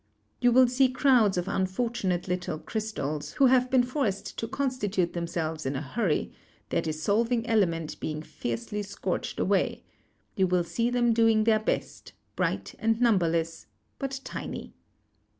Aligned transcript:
You 0.39 0.51
will 0.51 0.67
see 0.67 0.89
crowds 0.89 1.37
of 1.37 1.47
unfortunate 1.47 2.27
little 2.27 2.57
crystals, 2.57 3.33
who 3.33 3.45
have 3.45 3.69
been 3.69 3.83
forced 3.83 4.35
to 4.39 4.47
constitute 4.47 5.13
themselves 5.13 5.63
in 5.63 5.75
a 5.75 5.81
hurry, 5.83 6.31
their 6.69 6.81
dissolving 6.81 7.45
element 7.45 7.99
being 7.99 8.23
fiercely 8.23 8.81
scorched 8.81 9.39
away; 9.39 9.83
you 10.35 10.47
258 10.47 10.47
GEOLOGY 10.49 10.57
will 10.57 10.63
see 10.67 10.89
them 10.89 11.13
doing 11.13 11.43
their 11.43 11.59
best, 11.59 12.13
bright 12.35 12.73
and 12.79 12.99
numberless, 12.99 13.67
but 13.99 14.19
tiny. 14.23 14.73